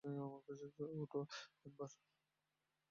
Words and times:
ওঠো, 0.95 1.19
এম্বার। 1.65 1.89